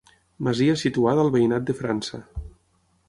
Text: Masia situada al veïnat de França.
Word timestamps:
Masia 0.47 0.77
situada 0.83 1.25
al 1.25 1.31
veïnat 1.37 1.67
de 1.71 1.77
França. 1.83 2.25